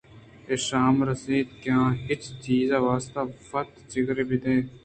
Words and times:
ایش 0.49 0.65
ہم 0.85 0.95
راست 1.07 1.27
اِنت 1.31 1.49
کہ 1.61 1.69
ہچ 2.07 2.23
چیز 2.43 2.69
ءِ 2.77 2.83
واستہ 2.85 3.21
وت 3.53 3.69
ءَ 3.79 3.87
جگروے 3.91 4.23
بدئے 4.29 4.57